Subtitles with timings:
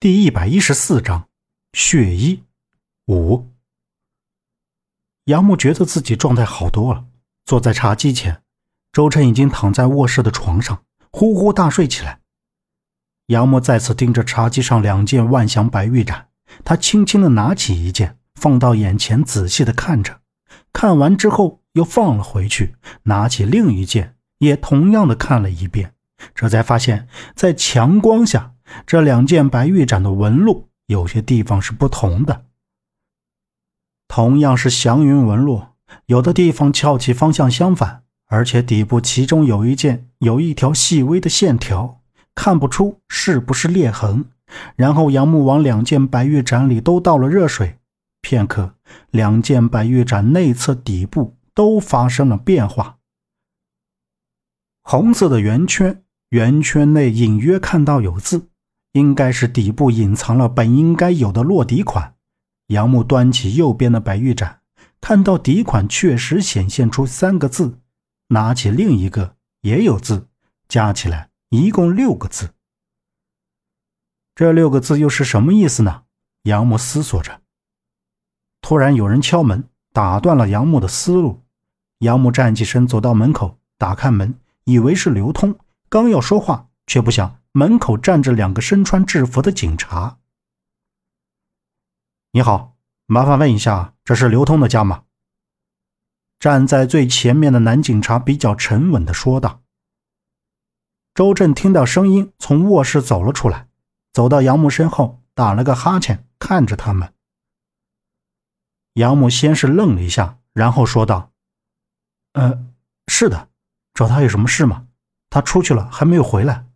[0.00, 1.28] 第一百一十四章
[1.74, 2.42] 血衣
[3.08, 3.50] 五。
[5.24, 7.04] 杨木觉得自己状态好多了，
[7.44, 8.42] 坐在茶几前，
[8.92, 12.20] 周晨已经躺在卧室的床上，呼呼大睡起来。
[13.26, 16.28] 杨木再次盯着茶几上两件万祥白玉盏，
[16.64, 20.22] 他轻轻的拿起一件，放到眼前，仔细的看着，
[20.72, 25.92] 看完之后又放了回去，拿起另一件，也同样的看了一遍，
[26.34, 27.06] 这才发现，
[27.36, 28.54] 在强光下。
[28.86, 32.46] 这两件白玉盏的纹路有些地方是不同的。
[34.08, 35.62] 同样是祥云纹路，
[36.06, 42.00] 有的地方翘起方向相反，而且底部其中有一件有一条细微的线条，
[42.34, 44.24] 看不出是不是裂痕。
[44.74, 47.78] 然后杨木往两件白玉盏里都倒了热水，
[48.20, 48.74] 片刻，
[49.10, 52.98] 两件白玉盏内侧底部都发生了变化。
[54.82, 58.48] 红色的圆圈，圆圈内隐约看到有字。
[58.92, 62.14] 应该是底部隐藏了本应该有的落底款。
[62.68, 64.60] 杨木端起右边的白玉盏，
[65.00, 67.78] 看到底款确实显现出三个字，
[68.28, 70.28] 拿起另一个也有字，
[70.68, 72.50] 加起来一共六个字。
[74.34, 76.04] 这六个字又是什么意思呢？
[76.44, 77.40] 杨木思索着。
[78.62, 81.42] 突然有人敲门，打断了杨木的思路。
[81.98, 87.39] 杨木站起身，走到门口，打开门，以为是刘通，刚要说话，却不想。
[87.52, 90.18] 门口站着两个身穿制服的警察。
[92.30, 95.02] 你好，麻烦问一下，这是刘通的家吗？
[96.38, 99.62] 站在最前面的男警察比较沉稳的说道。
[101.12, 103.68] 周震听到声音，从卧室走了出来，
[104.12, 107.12] 走到杨木身后，打了个哈欠，看着他们。
[108.92, 111.32] 杨木先是愣了一下，然后说道
[112.34, 112.64] ：“呃，
[113.08, 113.48] 是的，
[113.92, 114.86] 找他有什么事吗？
[115.28, 116.66] 他出去了，还没有回来。”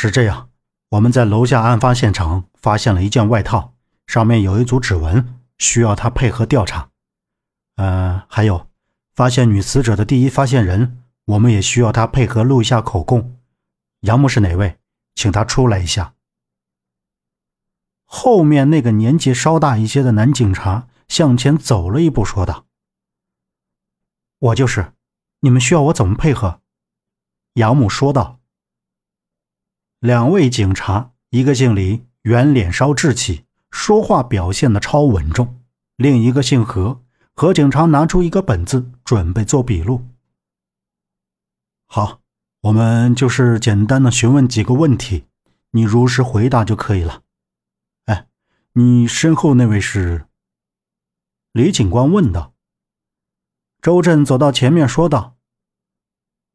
[0.00, 0.48] 是这样，
[0.90, 3.74] 我们在楼下案发现场发现了一件外套，
[4.06, 6.90] 上面有一组指纹，需要他配合调查。
[7.74, 8.68] 呃，还有，
[9.12, 13.36] 发现女死者的第一发现人，我们也需要他配合录一下口供。
[14.02, 14.78] 杨木是哪位？
[15.16, 16.14] 请他出来一下。
[18.04, 22.66] 后面那个年纪稍大一些的男警察向前走了一步，说道
[24.38, 24.92] ：“我就是，
[25.40, 26.60] 你们需要我怎么配合？”
[27.54, 28.37] 杨母说道。
[30.00, 35.56] 两位警察，一个姓李，圆脸稍稚气，说话表现的超稳重；
[35.96, 37.02] 另一个姓何，
[37.34, 40.04] 何警察拿出一个本子，准备做笔录。
[41.86, 42.20] 好，
[42.60, 45.24] 我们就是简单的询问几个问题，
[45.72, 47.22] 你如实回答就可以了。
[48.04, 48.28] 哎，
[48.74, 50.26] 你身后那位是？
[51.50, 52.52] 李警官问道。
[53.82, 55.36] 周震走到前面说道：“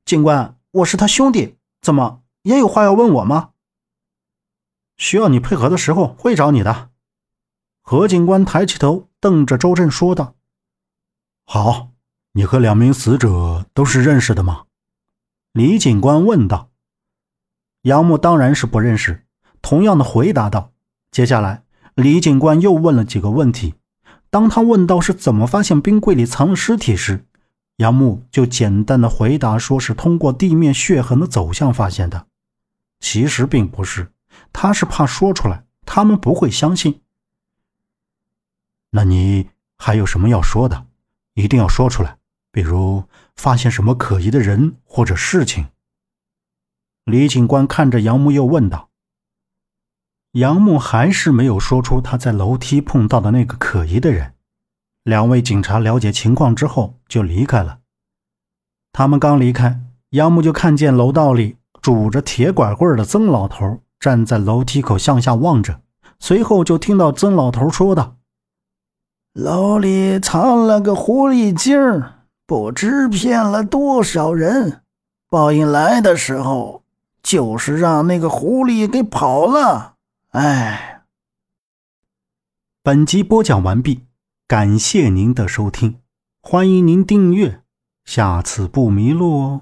[0.05, 3.49] 警官，我是他兄弟，怎么？”也有话要问我吗？
[4.97, 6.91] 需要你配合的时候会找你的。
[7.81, 10.35] 何警官抬起头，瞪着周震说道
[11.45, 11.89] ：“好，
[12.33, 14.65] 你和两名死者都是认识的吗？”
[15.53, 16.69] 李警官问道。
[17.83, 19.25] 杨木当然是不认识，
[19.61, 20.71] 同样的回答道。
[21.11, 21.63] 接下来，
[21.95, 23.75] 李警官又问了几个问题。
[24.29, 27.25] 当他问到是怎么发现冰柜里藏尸体时，
[27.77, 32.27] 杨木就简单的回答说是通过地面血痕的走向发现的。
[33.03, 34.13] 其实并不是，
[34.53, 37.01] 他是怕说出来，他们不会相信。
[38.91, 40.87] 那你还有什么要说的？
[41.33, 42.17] 一定要说出来，
[42.49, 43.03] 比如
[43.35, 45.67] 发现什么可疑的人或者事情。
[47.03, 48.89] 李警官看着杨木，又问道
[50.31, 54.35] ：“杨木还是没有说出他在楼梯碰到的那个可疑的人。”
[55.03, 57.81] 两位警察了解情况之后就离开了。
[58.93, 59.81] 他们刚离开，
[60.11, 61.57] 杨木就看见楼道里。
[61.83, 65.81] 拄着铁拐棍的曾老头站在楼梯口向下望着，
[66.17, 68.15] 随后就听到曾老头说道
[69.35, 72.01] ：“楼里藏了个狐狸精
[72.45, 74.83] 不知骗了多少人。
[75.29, 76.83] 报应来的时候，
[77.21, 79.95] 就是让那个狐狸给跑了。”
[80.31, 81.01] 哎，
[82.81, 84.05] 本集播讲完毕，
[84.47, 85.99] 感谢您的收听，
[86.41, 87.61] 欢迎您订阅，
[88.05, 89.61] 下次不迷路哦。